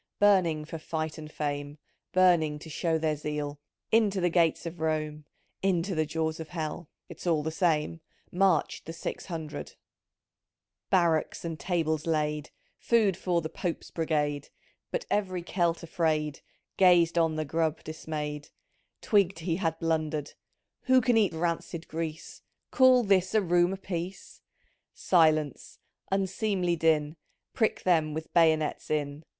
[0.19, 1.77] —Burning for fight and fame—
[2.11, 5.25] Burning to show their zeal = 3* Into the gates of Rome,
[5.61, 8.01] Into the jaws of Hell, (It's all the same)!
[8.31, 9.75] Marched the Six Hundred!
[10.89, 12.49] "Barracks, and tables laid!
[12.79, 14.49] Food for the Pope's Brigade;"
[14.91, 16.39] But ev'ry Celt afraid.
[16.77, 18.49] Gazed on the grub disraay'd—
[19.03, 20.33] Twigged he had blundered;—"
[20.85, 22.41] Who can eat rancid grease?
[22.71, 24.41] Call this a room a piece!"
[24.77, 24.79] *"
[25.11, 25.77] Silence!
[26.11, 27.17] unseemly din,
[27.53, 29.25] Prick them with bayonets in."